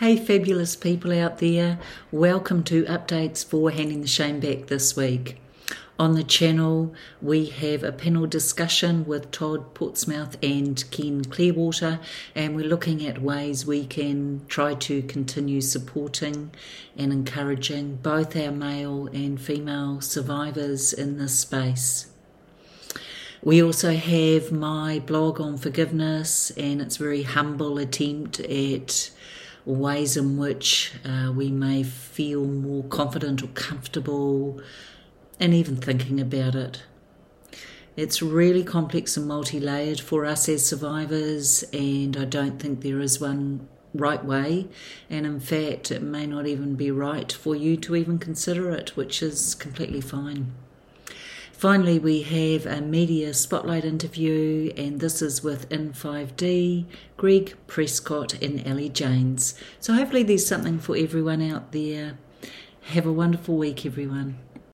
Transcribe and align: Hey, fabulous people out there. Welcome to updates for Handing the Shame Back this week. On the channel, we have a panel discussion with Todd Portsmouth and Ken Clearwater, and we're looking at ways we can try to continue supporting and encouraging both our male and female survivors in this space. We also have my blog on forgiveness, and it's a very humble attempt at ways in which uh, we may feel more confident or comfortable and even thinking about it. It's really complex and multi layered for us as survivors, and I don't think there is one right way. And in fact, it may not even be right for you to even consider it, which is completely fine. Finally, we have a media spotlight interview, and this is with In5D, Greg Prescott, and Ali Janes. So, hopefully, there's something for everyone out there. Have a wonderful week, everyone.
Hey, 0.00 0.16
fabulous 0.16 0.76
people 0.76 1.12
out 1.12 1.40
there. 1.40 1.78
Welcome 2.10 2.64
to 2.64 2.84
updates 2.84 3.44
for 3.44 3.70
Handing 3.70 4.00
the 4.00 4.06
Shame 4.06 4.40
Back 4.40 4.68
this 4.68 4.96
week. 4.96 5.36
On 5.98 6.14
the 6.14 6.24
channel, 6.24 6.94
we 7.20 7.44
have 7.44 7.84
a 7.84 7.92
panel 7.92 8.26
discussion 8.26 9.04
with 9.04 9.30
Todd 9.30 9.74
Portsmouth 9.74 10.38
and 10.42 10.82
Ken 10.90 11.22
Clearwater, 11.24 12.00
and 12.34 12.56
we're 12.56 12.64
looking 12.64 13.06
at 13.06 13.20
ways 13.20 13.66
we 13.66 13.84
can 13.84 14.40
try 14.48 14.72
to 14.76 15.02
continue 15.02 15.60
supporting 15.60 16.50
and 16.96 17.12
encouraging 17.12 17.96
both 17.96 18.34
our 18.34 18.52
male 18.52 19.06
and 19.08 19.38
female 19.38 20.00
survivors 20.00 20.94
in 20.94 21.18
this 21.18 21.38
space. 21.38 22.06
We 23.42 23.62
also 23.62 23.92
have 23.92 24.50
my 24.50 25.00
blog 25.00 25.42
on 25.42 25.58
forgiveness, 25.58 26.52
and 26.52 26.80
it's 26.80 26.96
a 26.96 27.00
very 27.00 27.24
humble 27.24 27.76
attempt 27.76 28.40
at 28.40 29.10
ways 29.74 30.16
in 30.16 30.36
which 30.36 30.92
uh, 31.04 31.32
we 31.32 31.50
may 31.50 31.82
feel 31.82 32.44
more 32.44 32.84
confident 32.84 33.42
or 33.42 33.48
comfortable 33.48 34.60
and 35.38 35.54
even 35.54 35.76
thinking 35.76 36.20
about 36.20 36.54
it. 36.54 36.82
It's 37.96 38.22
really 38.22 38.62
complex 38.62 39.16
and 39.16 39.26
multi 39.26 39.58
layered 39.58 40.00
for 40.00 40.24
us 40.24 40.48
as 40.48 40.64
survivors, 40.64 41.64
and 41.72 42.16
I 42.16 42.24
don't 42.24 42.58
think 42.58 42.80
there 42.80 43.00
is 43.00 43.20
one 43.20 43.68
right 43.92 44.24
way. 44.24 44.68
And 45.08 45.26
in 45.26 45.40
fact, 45.40 45.90
it 45.90 46.02
may 46.02 46.26
not 46.26 46.46
even 46.46 46.76
be 46.76 46.90
right 46.90 47.30
for 47.30 47.56
you 47.56 47.76
to 47.78 47.96
even 47.96 48.18
consider 48.18 48.70
it, 48.70 48.96
which 48.96 49.22
is 49.22 49.54
completely 49.54 50.00
fine. 50.00 50.52
Finally, 51.60 51.98
we 51.98 52.22
have 52.22 52.64
a 52.64 52.80
media 52.80 53.34
spotlight 53.34 53.84
interview, 53.84 54.72
and 54.78 54.98
this 54.98 55.20
is 55.20 55.42
with 55.42 55.68
In5D, 55.68 56.86
Greg 57.18 57.54
Prescott, 57.66 58.32
and 58.42 58.66
Ali 58.66 58.88
Janes. 58.88 59.54
So, 59.78 59.92
hopefully, 59.92 60.22
there's 60.22 60.46
something 60.46 60.78
for 60.78 60.96
everyone 60.96 61.42
out 61.42 61.72
there. 61.72 62.16
Have 62.84 63.04
a 63.04 63.12
wonderful 63.12 63.58
week, 63.58 63.84
everyone. 63.84 64.38